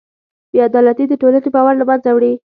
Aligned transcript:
بېعدالتي 0.53 1.05
د 1.07 1.13
ټولنې 1.21 1.49
باور 1.55 1.73
له 1.79 1.85
منځه 1.89 2.09
وړي. 2.13 2.33